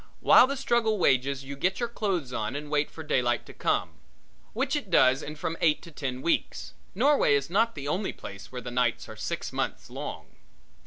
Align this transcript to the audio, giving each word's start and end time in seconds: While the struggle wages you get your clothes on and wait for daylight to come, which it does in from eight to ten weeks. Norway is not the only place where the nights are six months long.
While 0.19 0.47
the 0.47 0.57
struggle 0.57 0.97
wages 0.97 1.43
you 1.43 1.55
get 1.55 1.79
your 1.79 1.87
clothes 1.87 2.33
on 2.33 2.55
and 2.55 2.71
wait 2.71 2.89
for 2.89 3.03
daylight 3.03 3.45
to 3.45 3.53
come, 3.53 3.91
which 4.53 4.75
it 4.75 4.89
does 4.89 5.21
in 5.21 5.35
from 5.35 5.57
eight 5.61 5.83
to 5.83 5.91
ten 5.91 6.23
weeks. 6.23 6.73
Norway 6.95 7.35
is 7.35 7.51
not 7.51 7.75
the 7.75 7.87
only 7.87 8.11
place 8.11 8.51
where 8.51 8.61
the 8.61 8.71
nights 8.71 9.07
are 9.07 9.15
six 9.15 9.53
months 9.53 9.91
long. 9.91 10.25